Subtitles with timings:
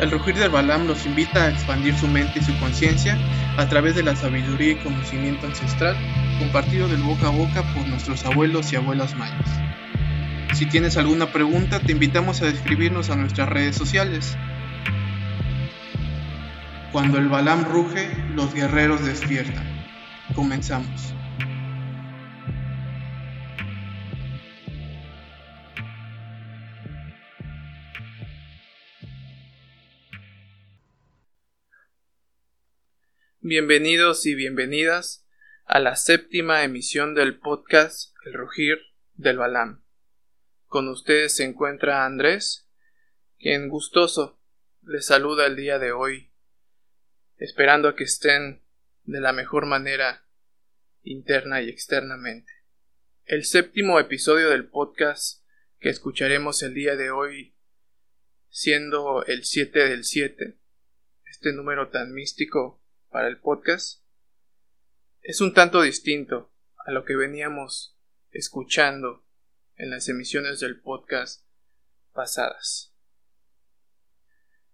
[0.00, 3.18] El rugir del Balam los invita a expandir su mente y su conciencia
[3.56, 5.96] a través de la sabiduría y conocimiento ancestral
[6.38, 9.48] compartido del boca a boca por nuestros abuelos y abuelas mayas.
[10.54, 14.36] Si tienes alguna pregunta, te invitamos a escribirnos a nuestras redes sociales.
[16.92, 19.66] Cuando el Balam ruge, los guerreros despiertan.
[20.34, 21.17] Comenzamos.
[33.50, 35.26] Bienvenidos y bienvenidas
[35.64, 38.78] a la séptima emisión del podcast El Rugir
[39.14, 39.82] del Balam.
[40.66, 42.68] Con ustedes se encuentra Andrés,
[43.38, 44.38] quien gustoso
[44.82, 46.30] les saluda el día de hoy,
[47.38, 48.62] esperando a que estén
[49.04, 50.28] de la mejor manera
[51.00, 52.52] interna y externamente.
[53.24, 55.42] El séptimo episodio del podcast
[55.78, 57.56] que escucharemos el día de hoy,
[58.50, 60.58] siendo el 7 del 7,
[61.24, 64.02] este número tan místico para el podcast
[65.22, 66.52] es un tanto distinto
[66.86, 67.98] a lo que veníamos
[68.30, 69.26] escuchando
[69.76, 71.46] en las emisiones del podcast
[72.12, 72.94] pasadas.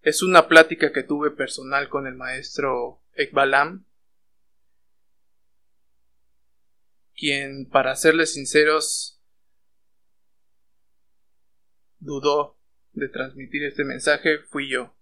[0.01, 3.85] Es una plática que tuve personal con el maestro Ekbalam,
[7.15, 9.21] quien, para serles sinceros,
[11.99, 12.59] dudó
[12.91, 14.95] de transmitir este mensaje fui yo,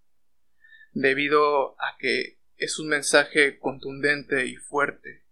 [0.94, 5.26] debido a que es un mensaje contundente y fuerte,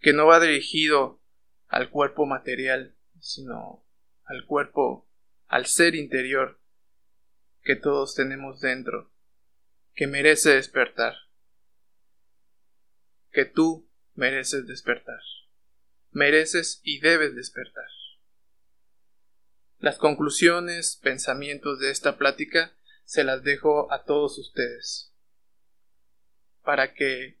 [0.00, 1.20] que no va dirigido
[1.68, 3.84] al cuerpo material, sino
[4.24, 5.06] al cuerpo,
[5.48, 6.58] al ser interior
[7.60, 9.12] que todos tenemos dentro,
[9.94, 11.14] que merece despertar,
[13.32, 15.20] que tú mereces despertar,
[16.10, 17.88] mereces y debes despertar.
[19.78, 22.74] Las conclusiones, pensamientos de esta plática
[23.04, 25.12] se las dejo a todos ustedes
[26.62, 27.40] para que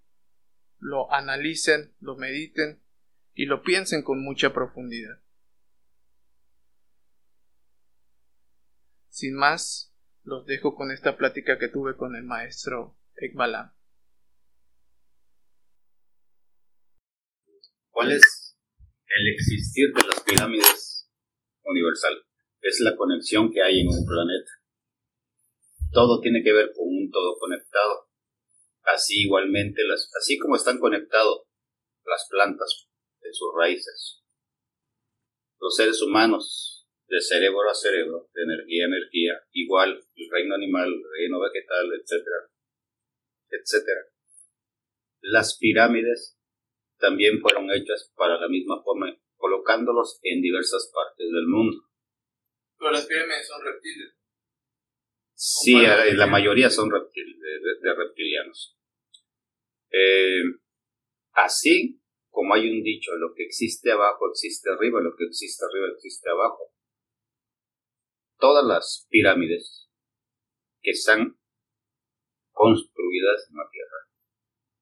[0.78, 2.82] lo analicen, lo mediten
[3.34, 5.22] y lo piensen con mucha profundidad.
[9.08, 13.72] Sin más, los dejo con esta plática que tuve con el maestro Ekbalam.
[17.90, 18.56] ¿Cuál es
[19.06, 21.08] el existir de las pirámides
[21.62, 22.24] universal?
[22.60, 24.61] Es la conexión que hay en un planeta
[25.92, 28.08] todo tiene que ver con un todo conectado.
[28.82, 31.42] Así igualmente, las, así como están conectados
[32.04, 32.88] las plantas
[33.20, 34.24] en sus raíces,
[35.60, 40.88] los seres humanos, de cerebro a cerebro, de energía a energía, igual el reino animal,
[40.88, 42.36] el reino vegetal, etcétera,
[43.50, 44.00] etcétera.
[45.20, 46.38] Las pirámides
[46.98, 51.84] también fueron hechas para la misma forma, colocándolos en diversas partes del mundo.
[52.78, 54.21] Pero las pirámides son reptiles.
[55.34, 58.78] Sí, eh, la mayoría son de, reptilianos.
[59.90, 60.42] Eh,
[61.32, 65.88] así como hay un dicho, lo que existe abajo existe arriba, lo que existe arriba
[65.94, 66.72] existe abajo.
[68.38, 69.90] Todas las pirámides
[70.80, 71.38] que están
[72.50, 74.08] construidas en la Tierra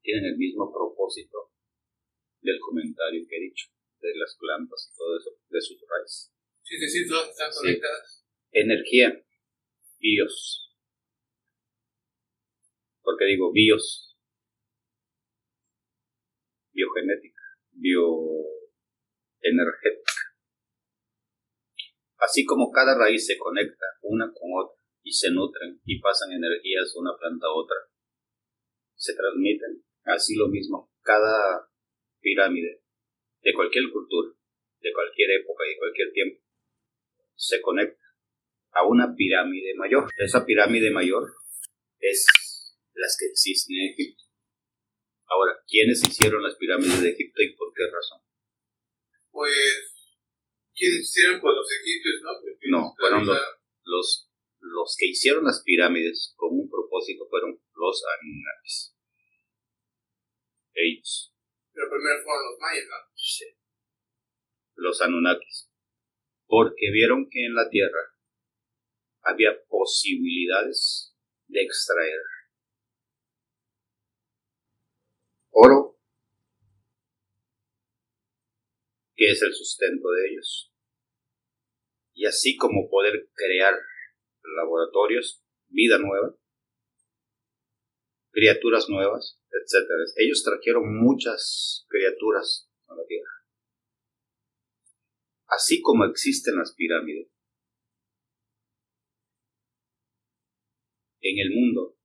[0.00, 1.50] tienen el mismo propósito
[2.40, 3.66] del comentario que he dicho,
[3.98, 6.32] de las plantas y todo eso, de sus raíces.
[6.62, 8.24] Sí, sí, todas están conectadas.
[8.52, 9.26] Energía
[10.00, 10.70] bios.
[13.02, 14.16] porque digo bios?
[16.72, 20.12] Biogenética, bioenergética.
[22.18, 26.92] Así como cada raíz se conecta una con otra y se nutren y pasan energías
[26.92, 27.76] de una planta a otra,
[28.94, 29.82] se transmiten.
[30.04, 31.68] Así lo mismo, cada
[32.20, 32.82] pirámide
[33.42, 34.32] de cualquier cultura,
[34.80, 36.42] de cualquier época y de cualquier tiempo,
[37.34, 37.99] se conecta
[38.72, 40.10] a una pirámide mayor.
[40.16, 41.32] Esa pirámide mayor
[41.98, 42.26] es
[42.94, 44.24] las que existen en Egipto.
[45.26, 48.20] Ahora, ¿quiénes hicieron las pirámides de Egipto y por qué razón?
[49.30, 49.94] Pues,
[50.74, 51.40] ¿quiénes hicieron?
[51.40, 52.78] Pues los egipcios, ¿no?
[52.78, 58.96] no, fueron los, los, que hicieron las pirámides con un propósito fueron los Anunnakis.
[60.74, 61.32] Ellos.
[61.72, 62.96] Pero primero fueron los mayas, ¿no?
[63.14, 63.44] Sí.
[64.74, 65.70] Los Anunnakis.
[66.46, 68.00] Porque vieron que en la Tierra
[69.22, 71.14] había posibilidades
[71.48, 72.20] de extraer
[75.50, 75.98] oro,
[79.14, 80.72] que es el sustento de ellos,
[82.14, 83.74] y así como poder crear
[84.56, 86.36] laboratorios, vida nueva,
[88.30, 89.86] criaturas nuevas, etc.
[90.16, 93.30] Ellos trajeron muchas criaturas a la Tierra.
[95.46, 97.28] Así como existen las pirámides,
[101.20, 101.96] en el mundo.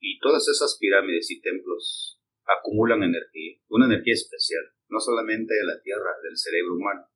[0.00, 5.80] Y todas esas pirámides y templos acumulan energía, una energía especial, no solamente de la
[5.80, 7.08] tierra, del cerebro humano.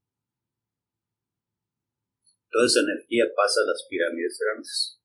[2.51, 5.03] Toda esa energía pasa a las pirámides grandes,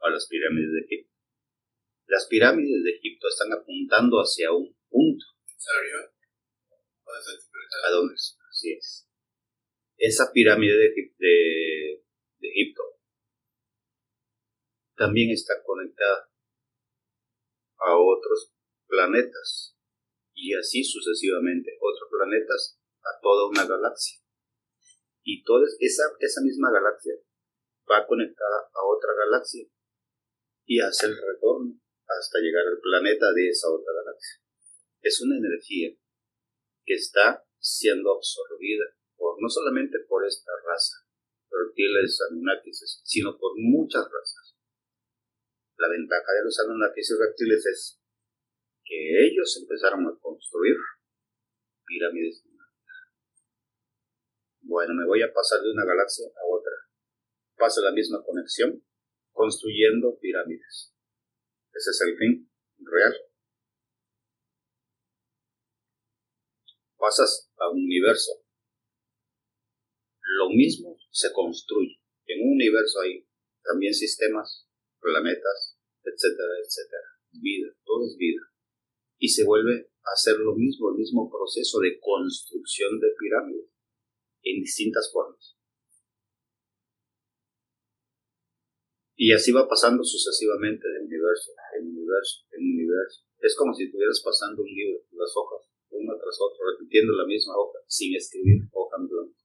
[0.00, 1.12] a las pirámides de Egipto.
[2.06, 5.24] Las pirámides de Egipto están apuntando hacia un punto.
[7.86, 8.14] ¿A dónde?
[8.14, 9.08] Así es.
[9.96, 12.02] Esa pirámide de,
[12.38, 12.91] de Egipto
[15.02, 16.30] también está conectada
[17.78, 18.54] a otros
[18.86, 19.76] planetas
[20.32, 24.22] y así sucesivamente otros planetas a toda una galaxia.
[25.24, 27.14] Y toda esa, esa misma galaxia
[27.90, 29.66] va conectada a otra galaxia
[30.66, 34.38] y hace el retorno hasta llegar al planeta de esa otra galaxia.
[35.00, 35.98] Es una energía
[36.84, 38.84] que está siendo absorbida
[39.16, 40.94] por no solamente por esta raza,
[41.50, 44.41] reptiles, anunnakis, sino por muchas razas.
[45.82, 48.00] La ventaja de los anunnakis y reptiles es
[48.84, 50.76] que ellos empezaron a construir
[51.84, 52.44] pirámides.
[54.60, 56.72] Bueno, me voy a pasar de una galaxia a otra.
[57.56, 58.80] Paso la misma conexión
[59.32, 60.94] construyendo pirámides.
[61.72, 62.48] Ese es el fin
[62.78, 63.14] real.
[66.96, 68.30] Pasas a un universo.
[70.38, 72.00] Lo mismo se construye.
[72.26, 73.26] En un universo hay
[73.64, 74.68] también sistemas,
[75.02, 77.08] planetas, etcétera, etcétera.
[77.32, 78.52] Vida, todo es vida
[79.22, 83.70] y se vuelve a hacer lo mismo, el mismo proceso de construcción de pirámides
[84.42, 85.56] en distintas formas.
[89.14, 93.22] Y así va pasando sucesivamente de universo en universo en universo.
[93.38, 97.54] Es como si estuvieras pasando un libro, las hojas, una tras otra, repitiendo la misma
[97.56, 99.38] hoja, sin escribir hoja en blanco.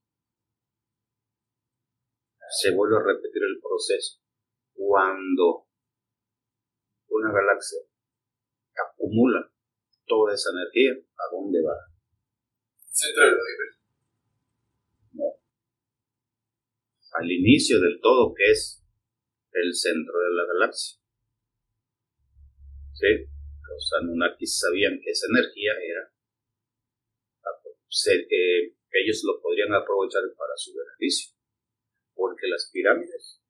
[2.49, 4.25] Se vuelve a repetir el proceso.
[4.77, 5.65] Cuando
[7.09, 7.81] una galaxia
[8.77, 9.51] acumula
[10.05, 11.75] toda esa energía, ¿a dónde va?
[12.77, 13.81] Centro del universo.
[15.13, 15.25] No.
[17.19, 18.85] Al inicio del todo, que es
[19.51, 20.99] el centro de la galaxia.
[22.93, 23.25] ¿Sí?
[23.67, 26.11] Los Anunnakis sabían que esa energía era
[28.29, 31.35] que ellos lo podrían aprovechar para su beneficio.
[32.13, 33.41] Porque las pirámides,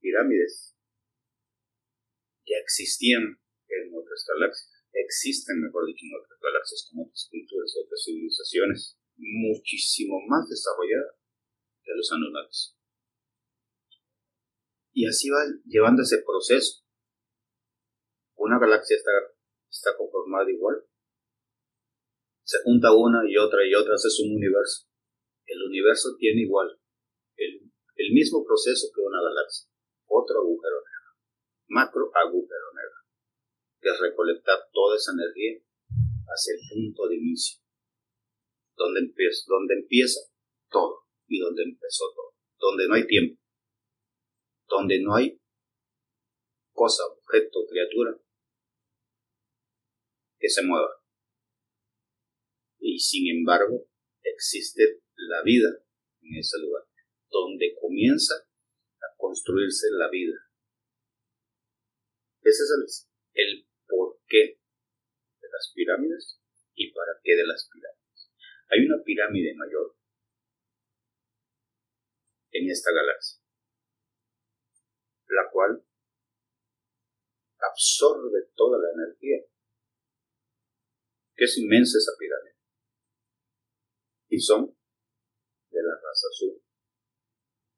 [0.00, 0.76] pirámides,
[2.46, 8.02] ya existían en otras galaxias existen, mejor dicho, en otras galaxias como otras culturas, otras
[8.04, 11.14] civilizaciones, muchísimo más desarrolladas
[11.82, 12.76] que los Anunnakis.
[14.92, 16.82] Y así va llevando ese proceso.
[18.36, 19.10] Una galaxia está,
[19.68, 20.82] está conformada igual.
[22.42, 24.88] Se junta una y otra y otra, es un universo.
[25.46, 26.80] El universo tiene igual
[27.36, 29.70] el, el mismo proceso que una galaxia.
[30.10, 31.10] Otro agujero negro.
[31.68, 33.00] Macro agujero negro
[33.80, 35.62] que recolectar toda esa energía
[36.26, 37.60] hacia el punto de inicio,
[38.76, 40.20] donde empieza, donde empieza
[40.68, 43.40] todo y donde empezó todo, donde no hay tiempo,
[44.68, 45.40] donde no hay
[46.72, 48.18] cosa, objeto, criatura
[50.38, 50.90] que se mueva.
[52.78, 53.86] Y sin embargo,
[54.22, 55.68] existe la vida
[56.22, 56.84] en ese lugar,
[57.28, 58.49] donde comienza
[59.30, 60.34] construirse la vida.
[62.42, 64.58] Ese es el, el por qué
[65.40, 66.40] de las pirámides
[66.74, 68.32] y para qué de las pirámides.
[68.70, 69.96] Hay una pirámide mayor
[72.50, 73.40] en esta galaxia,
[75.28, 75.86] la cual
[77.58, 79.46] absorbe toda la energía,
[81.36, 82.56] que es inmensa esa pirámide,
[84.28, 84.76] y son
[85.70, 86.60] de la raza azul.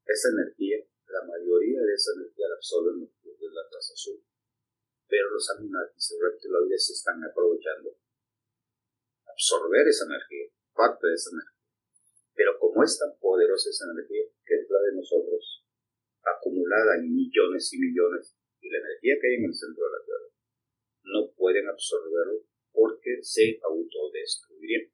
[0.07, 4.25] Esa energía, la mayoría de esa energía la absorben los de la raza azul
[5.13, 8.01] pero los Anunnakis y reptiloides están aprovechando
[9.29, 11.69] absorber esa energía, parte de esa energía.
[12.33, 15.69] Pero como es tan poderosa esa energía, que es la de nosotros,
[16.25, 20.05] acumulada en millones y millones, y la energía que hay en el centro de la
[20.05, 20.29] Tierra,
[21.05, 24.89] no pueden absorberlo porque se autodestruirían.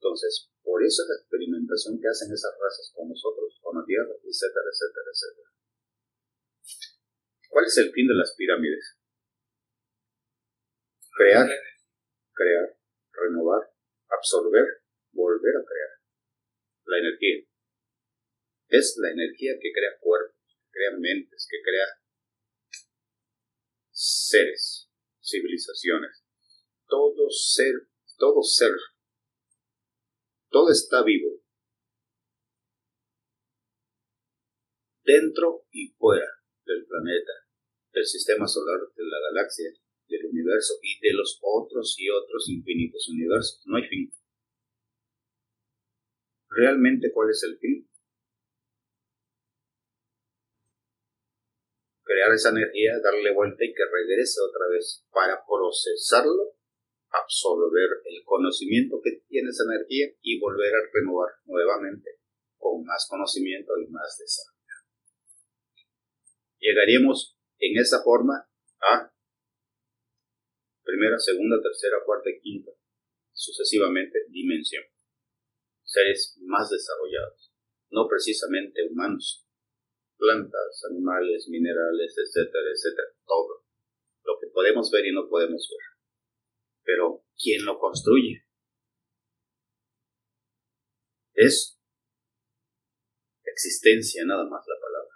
[0.00, 4.64] Entonces, por eso la experimentación que hacen esas razas con nosotros, con la Tierra, etcétera,
[4.64, 5.48] etcétera, etcétera.
[7.50, 9.00] ¿Cuál es el fin de las pirámides?
[11.20, 11.48] crear,
[12.32, 12.78] crear,
[13.12, 13.70] renovar,
[14.08, 14.64] absorber,
[15.12, 15.92] volver a crear.
[16.86, 17.44] La energía.
[18.68, 21.86] Es la energía que crea cuerpos, que crea mentes, que crea
[23.90, 24.88] seres,
[25.20, 26.24] civilizaciones.
[26.88, 27.74] Todo ser,
[28.16, 28.72] todo ser,
[30.50, 31.40] todo está vivo.
[35.02, 36.26] Dentro y fuera
[36.66, 37.32] del planeta,
[37.92, 39.70] del sistema solar, de la galaxia,
[40.08, 43.62] del universo y de los otros y otros infinitos universos.
[43.66, 44.12] No hay fin.
[46.50, 47.88] ¿Realmente cuál es el fin?
[52.02, 56.56] Crear esa energía, darle vuelta y que regrese otra vez para procesarlo,
[57.10, 62.20] absorber el conocimiento que tiene esa energía y volver a renovar nuevamente
[62.56, 64.60] con más conocimiento y más desarrollo.
[66.58, 68.48] Llegaríamos en esa forma
[68.80, 69.12] a
[70.82, 72.70] primera, segunda, tercera, cuarta y quinta,
[73.32, 74.84] sucesivamente dimensión.
[75.82, 77.52] Seres más desarrollados,
[77.90, 79.46] no precisamente humanos,
[80.16, 83.64] plantas, animales, minerales, etcétera, etcétera, todo
[84.24, 85.89] lo que podemos ver y no podemos ver.
[86.90, 88.44] Pero, ¿quién lo construye?
[91.34, 91.78] Es
[93.44, 95.14] existencia nada más la palabra.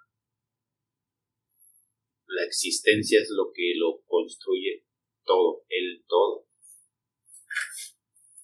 [2.27, 4.87] La existencia es lo que lo construye
[5.25, 6.47] todo, el todo.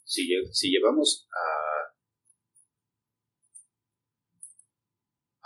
[0.03, 1.95] Si, si llevamos a,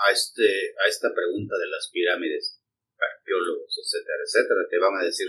[0.08, 2.62] a, este, a esta pregunta de las pirámides,
[2.96, 5.28] arqueólogos, etcétera, etcétera, te van a decir,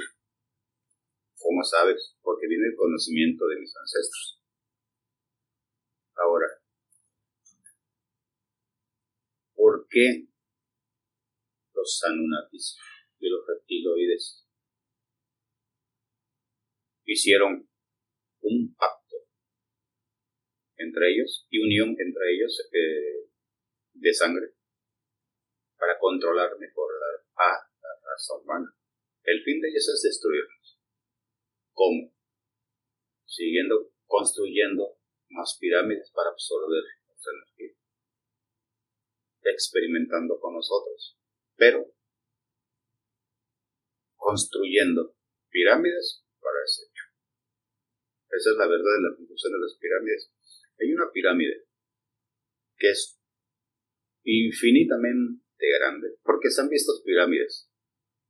[1.38, 2.16] ¿cómo sabes?
[2.22, 4.42] Porque viene el conocimiento de mis ancestros.
[6.16, 6.48] Ahora,
[9.56, 10.28] ¿por qué
[11.74, 12.78] los Anunnakis
[13.20, 14.48] y los reptiloides
[17.06, 17.70] hicieron
[18.42, 19.16] un pacto
[20.78, 23.30] entre ellos y unión entre ellos eh,
[23.94, 24.48] de sangre
[25.78, 27.52] para controlar mejor la, a
[27.82, 28.74] la raza humana.
[29.24, 30.55] El fin de ellos es destruirnos.
[31.76, 32.12] ¿Cómo?
[33.28, 34.98] Siguiendo construyendo
[35.30, 37.78] más pirámides para absorber nuestra energía.
[39.44, 41.20] Experimentando con nosotros.
[41.56, 41.94] Pero
[44.16, 45.16] construyendo
[45.52, 46.90] pirámides para ese
[48.36, 50.32] esa es la verdad de la conclusión de las pirámides.
[50.80, 51.64] Hay una pirámide
[52.76, 53.18] que es
[54.26, 57.72] infinitamente grande, porque se han visto pirámides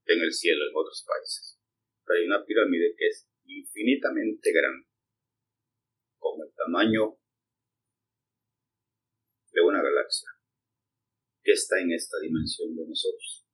[0.06, 1.60] en el cielo en otros países.
[2.06, 4.88] Pero hay una pirámide que es infinitamente grande,
[6.18, 7.18] como el tamaño
[9.52, 10.30] de una galaxia,
[11.44, 13.46] que está en esta dimensión de nosotros.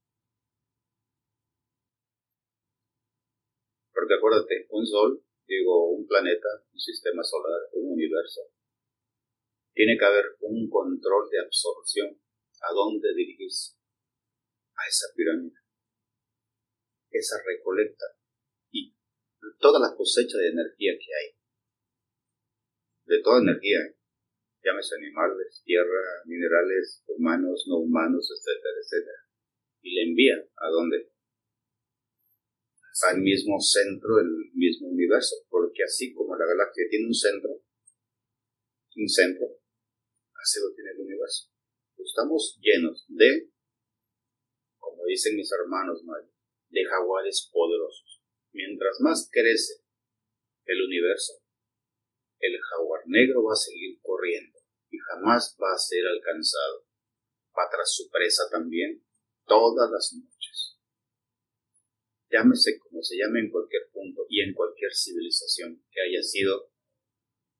[3.93, 8.41] Porque acuérdate, un sol digo, un planeta, un sistema solar, un universo,
[9.73, 12.21] tiene que haber un control de absorción.
[12.61, 13.75] ¿A dónde dirigirse?
[14.75, 15.59] A esa pirámide.
[17.09, 18.05] Esa recolecta
[19.41, 21.27] y toda la cosecha de energía que hay.
[23.05, 23.79] De toda energía,
[24.63, 29.19] llámese animales, tierra, minerales, humanos, no humanos, etcétera, etcétera.
[29.81, 31.11] Y le envía a dónde?
[33.09, 37.49] al mismo centro del mismo universo, porque así como la galaxia tiene un centro,
[38.95, 39.47] un centro,
[40.35, 41.49] así lo tiene el universo.
[41.97, 43.49] Estamos llenos de,
[44.77, 46.01] como dicen mis hermanos,
[46.69, 48.10] de jaguares poderosos.
[48.53, 49.83] Mientras más crece
[50.65, 51.33] el universo,
[52.39, 56.85] el jaguar negro va a seguir corriendo y jamás va a ser alcanzado.
[57.57, 59.03] Va tras su presa también
[59.45, 60.41] todas las noches
[62.31, 66.71] llámese como se llame en cualquier punto y en cualquier civilización que haya sido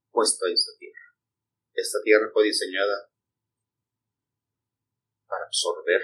[0.10, 1.15] puesto a esta tierra.
[1.74, 3.12] Esta tierra fue diseñada
[5.27, 6.01] para absorber,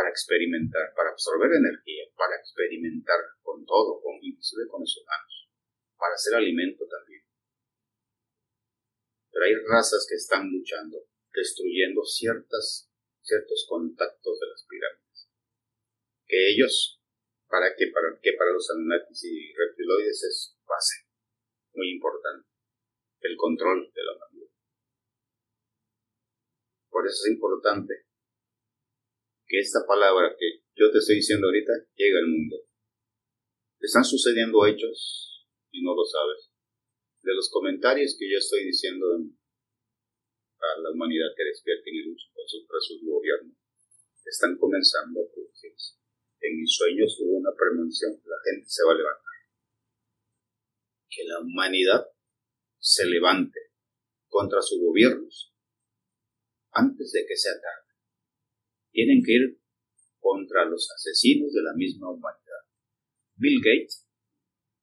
[0.00, 5.52] para experimentar, para absorber energía, para experimentar con todo, con, inclusive con los humanos,
[5.98, 7.20] para hacer alimento también.
[9.30, 11.04] Pero hay razas que están luchando,
[11.34, 12.88] destruyendo ciertas,
[13.20, 15.28] ciertos contactos de las pirámides
[16.24, 16.98] que ellos,
[17.46, 21.04] para que para, que para los Anunnakis y reptiloides es base,
[21.74, 22.48] muy importante,
[23.20, 24.52] el control de la humanidad.
[26.88, 28.09] Por eso es importante
[29.50, 32.56] que esta palabra que yo te estoy diciendo ahorita llegue al mundo.
[33.80, 35.42] Están sucediendo hechos
[35.72, 36.54] y no lo sabes.
[37.22, 42.30] De los comentarios que yo estoy diciendo a la humanidad que despierte en el uso
[42.30, 43.58] con sus, gobiernos,
[44.24, 46.00] están comenzando a producirse
[46.40, 49.34] en mis sueños hubo una premonición, la gente se va a levantar.
[51.08, 52.06] Que la humanidad
[52.78, 53.60] se levante
[54.28, 55.54] contra sus gobiernos
[56.72, 57.79] antes de que sea tarde.
[58.92, 59.60] Tienen que ir
[60.18, 62.64] contra los asesinos de la misma humanidad.
[63.36, 64.06] Bill Gates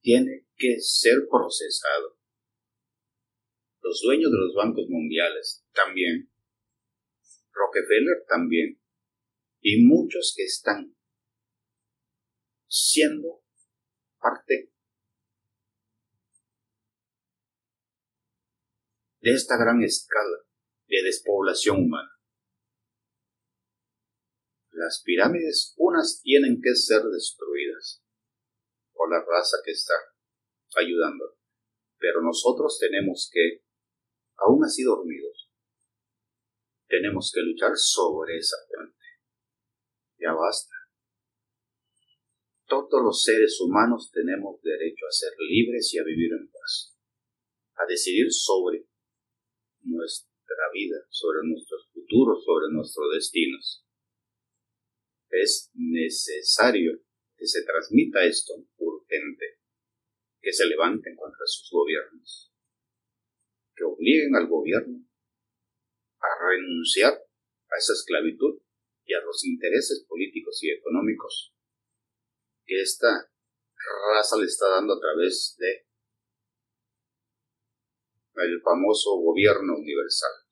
[0.01, 2.17] tiene que ser procesado.
[3.81, 6.31] Los dueños de los bancos mundiales también.
[7.51, 8.79] Rockefeller también
[9.61, 10.95] y muchos que están
[12.67, 13.43] siendo
[14.19, 14.71] parte
[19.19, 20.37] de esta gran escala
[20.87, 22.16] de despoblación humana.
[24.77, 28.03] Las pirámides, unas tienen que ser destruidas
[28.93, 29.95] por la raza que está
[30.77, 31.35] ayudando,
[31.97, 33.63] pero nosotros tenemos que,
[34.37, 35.49] aún así dormidos,
[36.87, 39.03] tenemos que luchar sobre esa fuente.
[40.19, 40.75] Ya basta.
[42.67, 46.95] Todos los seres humanos tenemos derecho a ser libres y a vivir en paz,
[47.77, 48.85] a decidir sobre
[49.81, 53.86] nuestra vida, sobre nuestros futuros, sobre nuestros destinos.
[55.29, 56.99] Es necesario
[57.35, 59.59] que se transmita esto urgente,
[60.41, 62.53] que se levanten contra sus gobiernos,
[63.75, 65.05] que obliguen al gobierno
[66.19, 68.61] a renunciar a esa esclavitud
[69.05, 71.53] y a los intereses políticos y económicos
[72.65, 73.31] que esta
[74.13, 75.87] raza le está dando a través de
[78.43, 80.46] el famoso gobierno universal.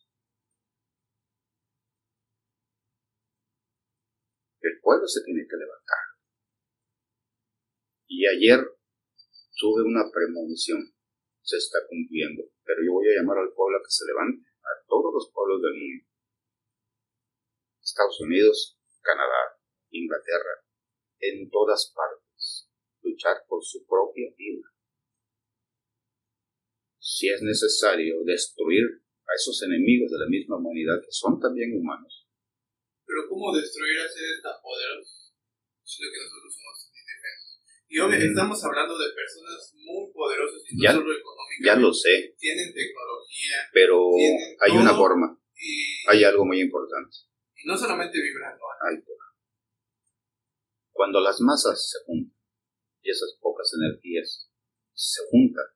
[4.65, 6.03] El pueblo se tiene que levantar.
[8.07, 8.65] Y ayer
[9.53, 10.81] tuve una premonición,
[11.41, 14.73] se está cumpliendo, pero yo voy a llamar al pueblo a que se levante, a
[14.89, 16.05] todos los pueblos del mundo.
[17.77, 20.65] Estados Unidos, Canadá, Inglaterra,
[21.19, 22.69] en todas partes,
[23.03, 24.75] luchar por su propia vida
[27.05, 28.83] si es necesario destruir
[29.27, 32.24] a esos enemigos de la misma humanidad que son también humanos.
[33.15, 35.31] Pero ¿cómo destruir a seres tan poderosos?
[35.87, 37.63] Sino que nosotros somos indefensos.
[37.87, 38.35] Y obviamente mm.
[38.35, 41.63] estamos hablando de personas muy poderosas y no ya, solo económicas.
[41.63, 42.35] Ya lo sé.
[42.35, 43.71] Tienen tecnología.
[43.71, 44.11] Pero
[44.59, 45.31] hay una forma.
[46.11, 47.15] hay algo muy importante.
[47.55, 48.59] Y no solamente vibrando.
[48.83, 48.99] Hay
[50.91, 52.35] Cuando las masas se juntan
[52.99, 54.51] y esas pocas energías
[54.91, 55.71] se juntan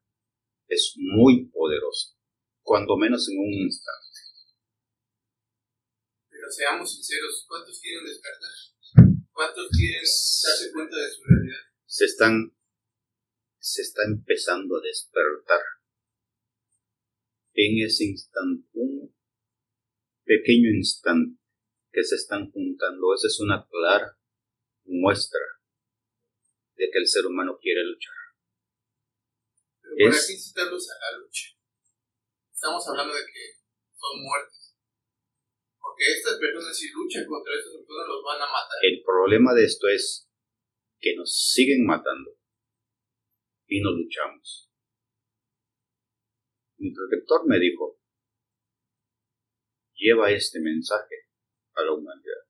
[0.68, 2.18] es muy poderoso,
[2.62, 4.09] cuando menos en un instante.
[6.50, 8.50] Pero seamos sinceros, ¿cuántos quieren despertar?
[9.32, 11.62] ¿Cuántos quieren darse cuenta de su realidad?
[11.86, 12.58] Se están,
[13.60, 15.62] se está empezando a despertar.
[17.54, 19.16] En ese instante, un
[20.24, 21.40] pequeño instante
[21.92, 24.18] que se están juntando, esa es una clara
[24.86, 25.46] muestra
[26.78, 28.16] de que el ser humano quiere luchar.
[29.84, 31.50] ¿Para qué incitarlos a la lucha?
[32.52, 33.54] Estamos hablando de que
[33.94, 34.59] son muertes.
[35.80, 38.80] Porque estas personas, si luchan contra estas personas, los van a matar.
[38.84, 40.30] El problema de esto es
[41.00, 42.38] que nos siguen matando
[43.68, 44.70] y no luchamos.
[46.78, 48.00] Mi protector me dijo,
[49.96, 51.28] lleva este mensaje
[51.74, 52.48] a la humanidad.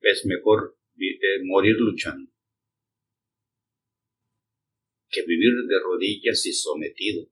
[0.00, 2.34] Es mejor eh, morir luchando
[5.14, 7.30] que vivir de rodillas y sometido.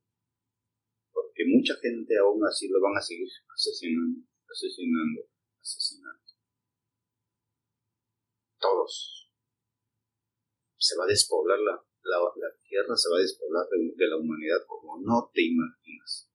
[1.63, 5.31] Mucha gente aún así lo van a seguir asesinando, asesinando,
[5.63, 6.27] asesinando.
[8.59, 9.31] Todos.
[10.77, 14.99] Se va a despoblar la, la, tierra, se va a despoblar de, la humanidad como
[15.07, 16.29] no te imaginas.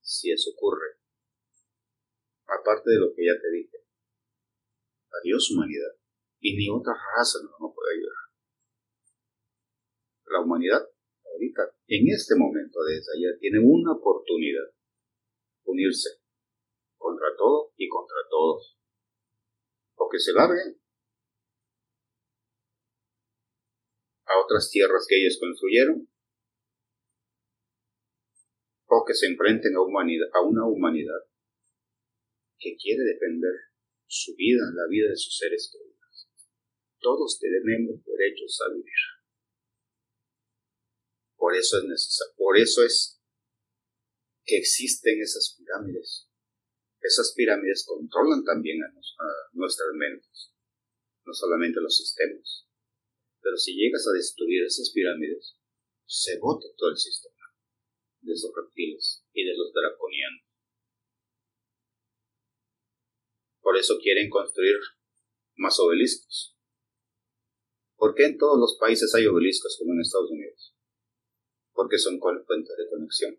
[0.00, 0.98] Si eso ocurre.
[2.46, 3.78] Aparte de lo que ya te dije.
[5.22, 5.94] Adiós humanidad.
[6.40, 8.24] Y ni otra raza nos puede ayudar
[10.26, 10.93] la humanidad
[11.86, 14.70] en este momento desde allá, tiene una oportunidad,
[15.64, 16.20] unirse.
[16.96, 18.78] Contra todo y contra todos,
[19.96, 20.80] o que se larguen
[24.24, 26.08] a otras tierras que ellos construyeron,
[28.86, 31.28] o que se enfrenten a, humanidad, a una humanidad
[32.58, 33.52] que quiere defender
[34.06, 36.28] su vida, la vida de sus seres queridos.
[37.00, 39.13] Todos tenemos derechos a vivir.
[41.44, 43.20] Por eso es necesario, por eso es
[44.46, 46.26] que existen esas pirámides.
[47.02, 48.88] Esas pirámides controlan también a,
[49.52, 50.54] nuestras mentes,
[51.26, 52.66] no solamente los sistemas.
[53.42, 55.58] Pero si llegas a destruir esas pirámides,
[56.06, 57.44] se bota todo el sistema
[58.22, 60.46] de esos reptiles y de los draconianos.
[63.60, 64.78] Por eso quieren construir
[65.56, 66.56] más obeliscos.
[67.96, 70.73] ¿Por qué en todos los países hay obeliscos como en Estados Unidos?
[71.74, 73.34] Porque son fuentes de conexión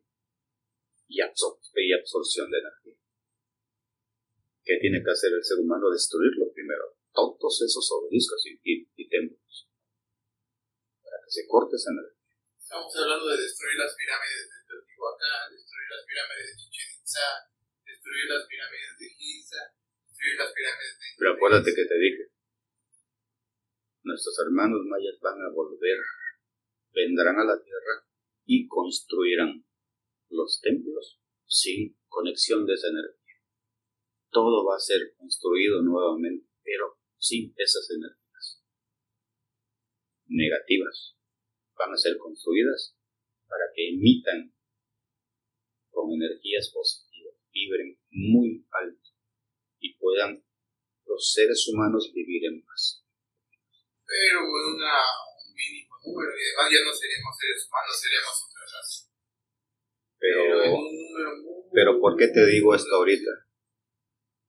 [1.08, 3.00] y, absorción de energía.
[4.64, 5.90] ¿Qué tiene que hacer el ser humano?
[5.90, 9.70] Destruirlo primero, todos esos obeliscos y, templos,
[11.02, 12.36] para que se corte esa energía.
[12.60, 17.30] Estamos hablando de destruir las pirámides de Teotihuacán, destruir las pirámides de Chichen Itza,
[17.86, 19.62] destruir las pirámides de Giza,
[20.10, 20.94] destruir las pirámides.
[21.16, 22.24] Pero acuérdate que te dije,
[24.02, 26.02] nuestros hermanos mayas van a volver,
[26.92, 28.06] vendrán a la tierra
[28.46, 29.66] y construirán
[30.30, 33.42] los templos sin conexión de esa energía.
[34.32, 38.64] Todo va a ser construido nuevamente, pero sin esas energías
[40.28, 41.16] negativas.
[41.78, 42.96] Van a ser construidas
[43.48, 44.56] para que emitan
[45.90, 49.10] con energías positivas, vibren muy alto
[49.80, 50.44] y puedan
[51.06, 53.06] los seres humanos vivir en paz.
[54.06, 55.00] Pero una,
[56.06, 59.00] y además ya no seríamos seres humanos, seríamos otra raza.
[60.20, 60.42] Pero,
[60.72, 61.70] muy...
[61.74, 63.32] pero ¿por qué te digo esto ahorita?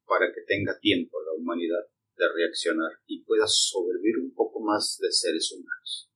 [0.04, 5.12] Para que tenga tiempo la humanidad de reaccionar y pueda sobrevivir un poco más de
[5.12, 6.10] seres humanos.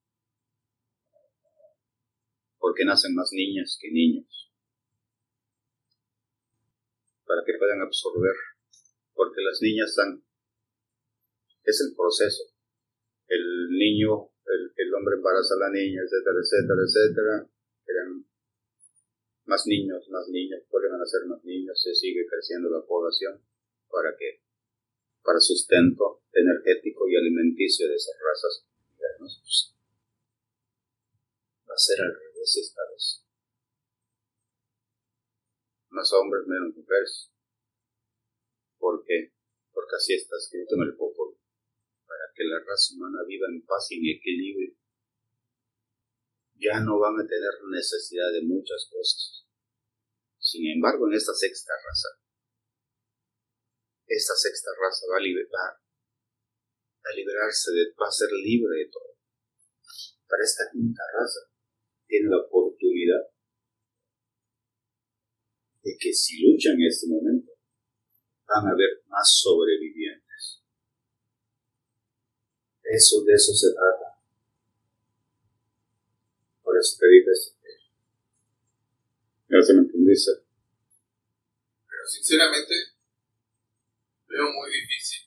[2.58, 4.52] Porque nacen más niñas que niños.
[7.24, 8.36] Para que puedan absorber.
[9.14, 10.24] Porque las niñas dan.
[11.64, 12.59] Es el proceso.
[13.80, 17.34] Niño, el, el hombre embaraza a la niña, etcétera, etcétera, etcétera.
[17.80, 18.28] Crean
[19.46, 23.40] más niños, más niños, vuelven a nacer más niños, se sigue creciendo la población.
[23.88, 24.44] ¿Para qué?
[25.24, 28.66] Para sustento energético y alimenticio de esas razas.
[29.18, 29.74] Pues,
[31.68, 33.24] va a ser al revés esta vez.
[35.88, 37.32] Más hombres, menos mujeres.
[38.78, 39.32] ¿Por qué?
[39.72, 41.39] Porque así está escrito en el popolo.
[42.10, 44.74] Para que la raza humana viva en paz y en equilibrio.
[46.58, 49.46] Ya no van a tener necesidad de muchas cosas.
[50.42, 52.10] Sin embargo, en esta sexta raza,
[54.10, 59.14] esta sexta raza va a, liberar, a liberarse, de, va a ser libre de todo.
[60.26, 61.46] Para esta quinta raza
[62.08, 63.30] tiene la oportunidad
[65.82, 67.52] de que si luchan en este momento,
[68.50, 70.19] van a haber más sobrevivientes.
[72.90, 74.18] Eso, de eso se trata.
[76.62, 77.54] Por eso te dije esto.
[79.50, 80.30] ¿Ya se me entendiste?
[81.86, 82.74] Pero sinceramente,
[84.28, 85.26] veo muy difícil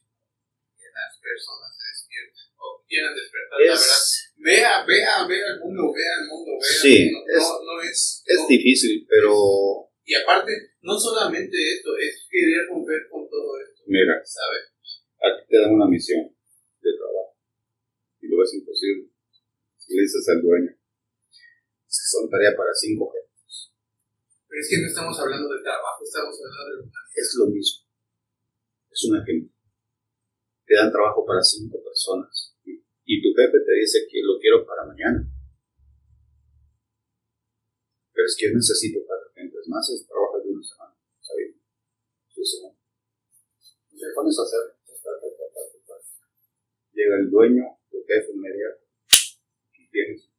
[0.79, 3.79] que las personas se despierten o quieran despertar, la verdad.
[3.79, 7.19] Es, Vea, vea, vea el mundo, vea el mundo, vea Sí, mundo.
[7.31, 8.23] es- no, no es...
[8.25, 8.47] es no.
[8.47, 9.31] difícil, pero
[10.03, 14.67] Y aparte, no solamente esto, es querer romper con todo esto, mira, ¿sabes?
[15.23, 16.27] a ti te dan una misión
[16.81, 17.32] de trabajo
[18.23, 19.11] y lo ves imposible.
[19.87, 23.35] Y le dices al dueño, es que son tarea para cinco gente.
[24.47, 26.91] Pero es que no estamos hablando de trabajo, estamos hablando de.
[27.19, 27.83] Es lo mismo.
[28.87, 29.51] Es un ejemplo.
[30.63, 34.65] Te dan trabajo para cinco personas y, y tu jefe te dice que lo quiero
[34.65, 35.19] para mañana.
[38.13, 40.95] Pero es que yo necesito cuatro gentes más, es trabajo de una semana.
[41.19, 41.59] ¿sabes?
[42.31, 42.77] Sí, semana.
[43.91, 44.83] Y te pones a hacer.
[46.93, 47.63] Llega el dueño,
[48.07, 48.83] jefe inmediato,
[49.73, 50.29] y tienes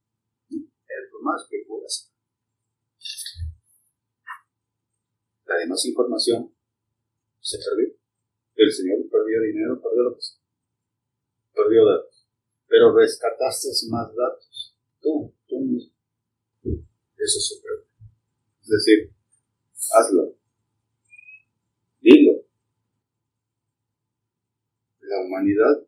[0.51, 2.11] el más que puedas.
[5.47, 6.55] La demás información
[7.41, 7.95] se perdió.
[8.57, 10.19] El señor perdió dinero, perdió lo.
[11.53, 12.27] Perdió datos.
[12.67, 14.77] Pero rescataste más datos.
[15.01, 15.93] Tú, tú mismo.
[17.17, 17.87] Eso se perdió.
[18.63, 19.13] Es decir,
[19.93, 20.37] hazlo.
[22.01, 22.47] Dilo.
[25.01, 25.87] La humanidad,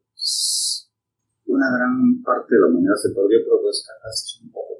[1.46, 4.76] una gran parte de la humanidad se perdió, pero rescataste un poco.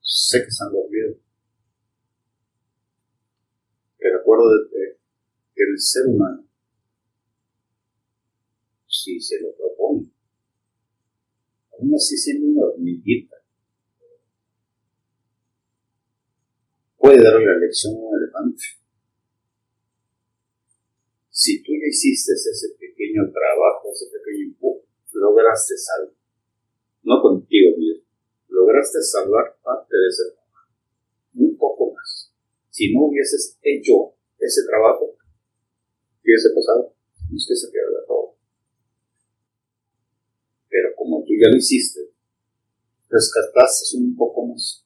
[0.00, 1.14] Sé que se han dormido.
[3.98, 4.98] Pero acuérdate
[5.54, 6.44] que el ser humano,
[8.86, 10.10] si se lo propone,
[11.72, 13.36] aún así siendo una hormiguita,
[16.96, 18.64] puede darle la lección a un elefante.
[21.30, 22.50] Si tú ya hiciste ese
[22.96, 26.14] pequeño trabajo, ese pequeño empuje, lograste algo.
[27.02, 28.04] No contigo mismo,
[28.48, 30.72] lograste salvar parte de ese trabajo.
[31.34, 32.32] Un poco más.
[32.70, 35.16] Si no hubieses hecho ese trabajo,
[36.22, 36.94] ¿qué hubiese pasado?
[37.30, 38.36] No es que se pierda todo.
[40.68, 42.00] Pero como tú ya lo hiciste,
[43.08, 44.84] rescataste un poco más.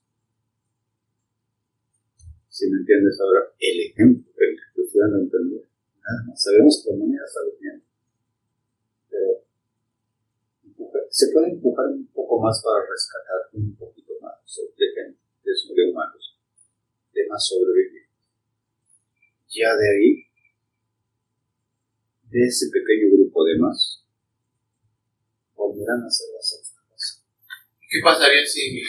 [2.48, 5.70] Si me entiendes ahora, el ejemplo, el que te estoy dando a entender.
[6.10, 6.42] Nada más.
[6.42, 7.84] Sabemos que la humanidad está durmiendo.
[9.08, 9.44] Pero
[11.10, 14.36] se puede empujar un poco más para rescatar un poquito más
[14.76, 16.38] de gente, de, de humanos,
[17.12, 18.08] de más sobrevivir.
[19.48, 20.26] Ya de ahí,
[22.30, 24.04] de ese pequeño grupo de más,
[25.54, 27.22] volverán a ser las cosa.
[27.88, 28.82] ¿Qué pasaría si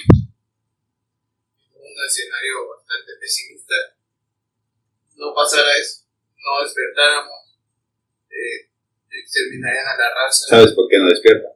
[1.74, 3.76] un escenario bastante pesimista
[5.16, 6.02] no pasara eso?
[6.44, 7.54] no despertáramos,
[8.30, 8.70] eh,
[9.12, 10.48] exterminarían a la raza.
[10.48, 11.52] ¿Sabes por qué no despiertan?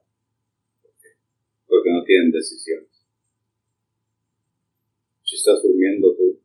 [1.67, 2.89] Porque no tienen decisiones.
[5.23, 6.39] Si estás durmiendo tú,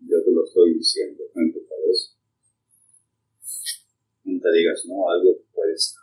[0.00, 2.14] yo te lo estoy diciendo en tu cabeza.
[4.24, 6.02] No te digas, no, algo puede ser.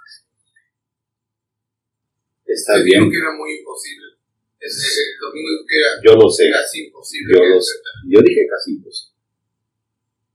[2.45, 3.01] Está bien.
[3.01, 4.17] Creo que era muy imposible.
[4.59, 6.49] Es, el domingo que era yo lo sé.
[6.51, 7.37] casi imposible.
[7.37, 7.73] Yo, lo sé.
[8.07, 9.15] yo dije casi imposible.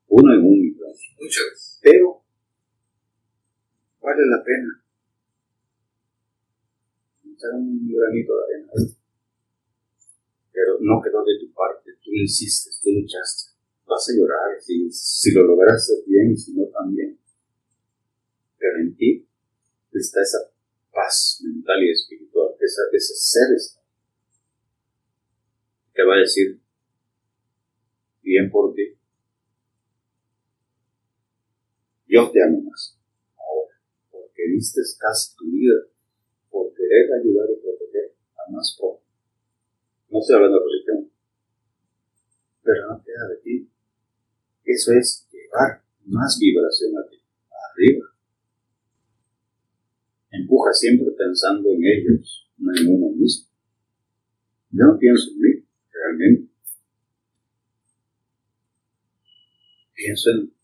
[0.09, 0.93] Uno en un millón.
[1.21, 1.81] Muchas.
[1.83, 2.23] Pero
[4.01, 4.84] vale la pena.
[7.35, 8.73] Echar un granito de arena.
[10.53, 11.91] Pero no quedó de tu parte.
[12.03, 13.53] Tú insistes, tú luchaste.
[13.87, 17.19] Vas a llorar si, lo logras bien y si no también.
[18.57, 19.29] Pero en ti
[19.93, 20.39] está esa
[20.93, 23.81] paz mental y espiritual, esa, ese ser está.
[25.93, 26.61] Que va a decir,
[28.23, 28.97] bien por ti,
[32.07, 32.99] yo te amo más
[33.37, 33.77] ahora,
[34.11, 35.94] porque diste casi tu vida
[37.13, 39.03] ayudar y proteger a más pobres.
[40.11, 41.11] No estoy hablando de religión,
[42.63, 43.69] pero no queda de ti.
[44.65, 47.21] Eso es llevar más vibración a ti,
[47.71, 48.15] arriba
[50.35, 53.49] empuja siempre pensando en ellos, no en uno mismo.
[54.71, 56.53] Yo no pienso en mí, realmente.
[59.95, 60.55] Pienso en,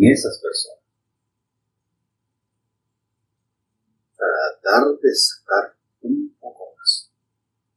[0.00, 0.77] esas personas.
[4.78, 7.10] Tratar de sacar un poco más,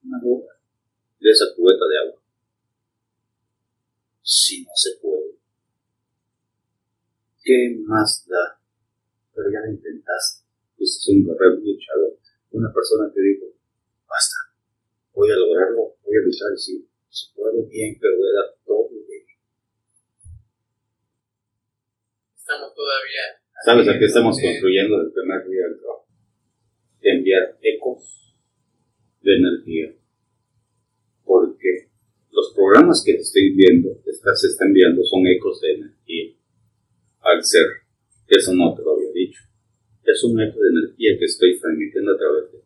[0.03, 0.53] una gota
[1.19, 2.21] de esa cubeta de agua.
[4.21, 5.35] Si no se puede,
[7.43, 8.59] ¿qué más da?
[9.33, 10.41] Pero ya lo intentaste
[10.77, 12.17] es un guerrero luchador,
[12.51, 13.45] una persona que dijo,
[14.07, 14.35] basta,
[15.13, 18.89] voy a lograrlo, voy a luchar, si, si puedo bien, pero voy a dar todo
[18.89, 19.25] de
[22.35, 23.41] Estamos todavía...
[23.63, 25.90] ¿Sabes a qué estamos construyendo el primer día del trabajo?
[27.01, 28.35] Enviar ecos
[29.21, 29.95] de energía.
[31.23, 31.89] Porque
[32.31, 36.33] los programas que estoy viendo, se están enviando, son ecos de energía
[37.21, 37.67] al ser.
[38.27, 39.51] Eso no te lo había dicho
[40.11, 42.61] es un eco de energía que estoy transmitiendo a través de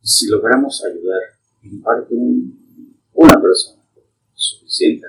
[0.00, 1.20] Si logramos ayudar
[1.62, 3.82] en parte un, una persona,
[4.34, 5.06] suficiente,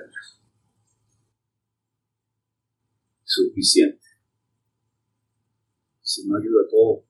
[3.24, 3.99] Suficiente.
[6.10, 7.04] Si no ayudo a todo,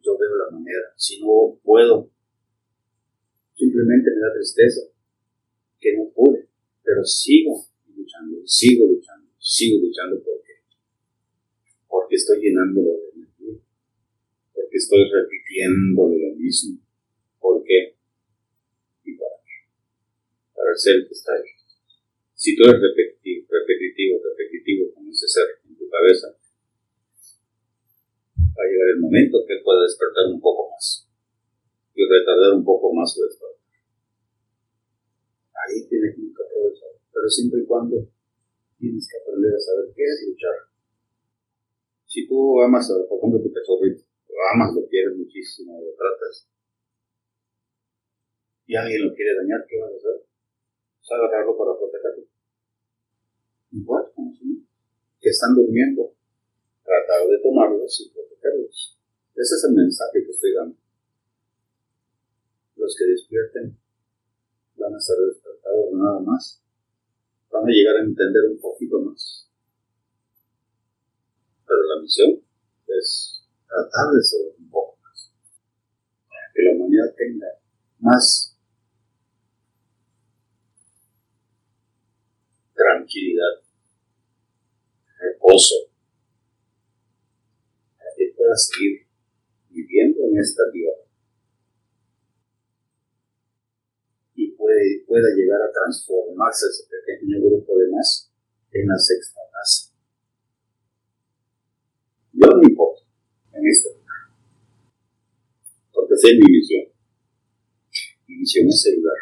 [0.00, 0.94] yo veo la manera.
[0.94, 2.08] Si no puedo,
[3.56, 4.82] simplemente me da tristeza
[5.80, 6.46] que no pude,
[6.84, 10.38] pero sigo luchando, sigo luchando, sigo luchando por
[11.88, 13.58] porque estoy llenándolo de energía,
[14.54, 16.78] porque estoy repitiendo lo mismo,
[17.40, 17.96] ¿por qué?
[19.04, 19.66] Y para qué,
[20.54, 21.50] para el ser que está ahí.
[22.34, 26.37] Si tú eres repetitivo, repetitivo, repetitivo con ese ser en tu cabeza,
[28.58, 31.06] va a llegar el momento que pueda despertar un poco más
[31.94, 33.62] y retardar un poco más su despertar.
[35.54, 38.02] Ahí tienes que aprovechar, pero siempre y cuando
[38.78, 40.68] tienes que aprender a saber qué es luchar
[42.08, 46.48] si tú amas, por ejemplo, tu cachorrito, lo amas, lo quieres muchísimo, lo tratas,
[48.66, 50.24] y alguien lo quiere dañar, ¿qué vas a hacer?
[50.24, 52.24] Vas a agarrarlo para protegerlo.
[53.72, 54.66] Igual, como si
[55.20, 56.16] que están durmiendo,
[56.88, 58.96] tratar de tomarlos y protegerlos.
[59.36, 60.76] Ese es el mensaje que estoy dando.
[62.76, 63.76] Los que despierten
[64.76, 66.62] van a ser despertados nada más.
[67.50, 69.48] Van a llegar a entender un poquito más
[71.68, 72.42] pero la misión
[72.86, 75.30] es tratar de ser un poco más,
[76.26, 77.46] para que la humanidad tenga
[77.98, 78.56] más
[82.74, 83.62] tranquilidad,
[85.18, 85.87] reposo,
[88.48, 89.06] pueda seguir
[89.68, 91.04] viviendo en esta tierra
[94.34, 98.32] y pueda llegar a transformarse ese pequeño grupo de más
[98.72, 99.92] en la sexta raza
[102.32, 103.02] yo no me importo
[103.52, 103.88] en esto.
[105.92, 106.84] Porque esa es mi misión.
[108.28, 109.16] Mi misión es ayudar.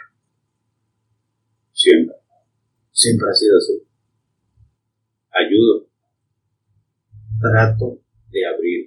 [1.72, 2.16] Siempre.
[2.92, 3.86] Siempre ha sido así.
[5.30, 5.88] Ayudo.
[7.40, 8.85] Trato de abrir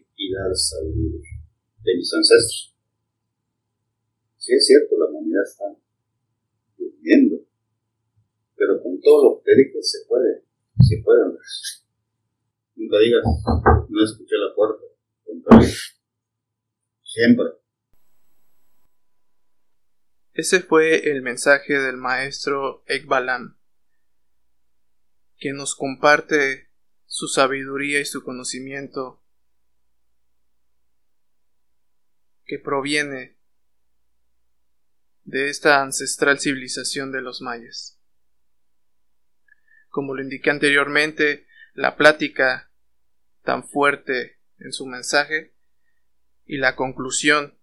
[0.53, 1.21] salud
[1.83, 2.75] de mis ancestros.
[4.37, 5.65] Sí es cierto, la humanidad está
[6.77, 7.37] durmiendo,
[8.55, 10.43] pero con todo lo que dije se puede,
[10.81, 11.41] se puede andar.
[12.75, 13.23] Nunca digas,
[13.89, 14.83] no escuché la puerta.
[17.03, 17.45] Siempre.
[20.33, 23.57] Ese fue el mensaje del maestro Ekbalam.
[25.37, 26.69] que nos comparte
[27.05, 29.21] su sabiduría y su conocimiento
[32.49, 33.37] que proviene
[35.21, 38.01] de esta ancestral civilización de los mayas.
[39.89, 42.71] Como lo indiqué anteriormente, la plática
[43.43, 45.53] tan fuerte en su mensaje
[46.43, 47.59] y la conclusión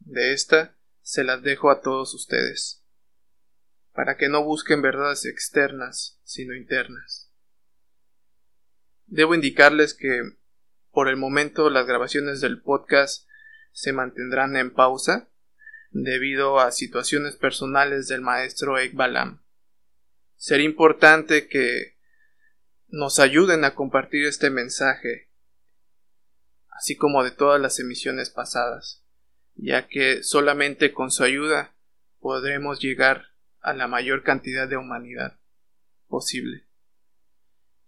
[0.00, 2.84] de esta se las dejo a todos ustedes,
[3.92, 7.32] para que no busquen verdades externas, sino internas.
[9.06, 10.20] Debo indicarles que
[10.90, 13.26] por el momento las grabaciones del podcast
[13.76, 15.28] se mantendrán en pausa
[15.90, 19.42] debido a situaciones personales del maestro Ekbalam.
[20.34, 21.98] Sería importante que
[22.88, 25.30] nos ayuden a compartir este mensaje,
[26.70, 29.04] así como de todas las emisiones pasadas,
[29.54, 31.76] ya que solamente con su ayuda
[32.18, 33.26] podremos llegar
[33.60, 35.38] a la mayor cantidad de humanidad
[36.08, 36.66] posible.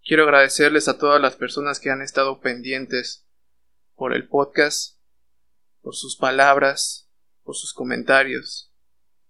[0.03, 3.27] Quiero agradecerles a todas las personas que han estado pendientes
[3.95, 4.98] por el podcast,
[5.81, 7.09] por sus palabras,
[7.43, 8.73] por sus comentarios.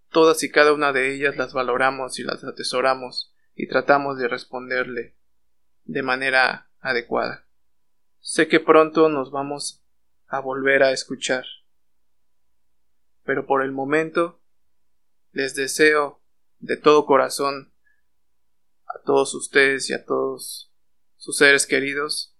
[0.09, 5.17] Todas y cada una de ellas las valoramos y las atesoramos y tratamos de responderle
[5.83, 7.47] de manera adecuada.
[8.19, 9.83] Sé que pronto nos vamos
[10.27, 11.45] a volver a escuchar.
[13.23, 14.41] Pero por el momento
[15.31, 16.21] les deseo
[16.59, 17.73] de todo corazón
[18.87, 20.73] a todos ustedes y a todos
[21.15, 22.35] sus seres queridos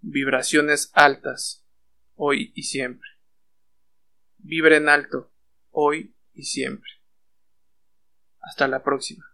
[0.00, 1.66] vibraciones altas
[2.22, 3.08] hoy y siempre
[4.76, 5.30] en alto,
[5.70, 6.90] hoy y siempre.
[8.40, 9.24] Hasta la próxima.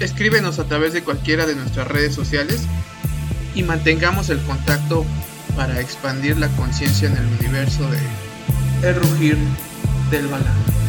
[0.00, 2.66] Escríbenos a través de cualquiera de nuestras redes sociales
[3.54, 5.04] y mantengamos el contacto
[5.56, 9.36] para expandir la conciencia en el universo de El Rugir
[10.10, 10.79] del Balán.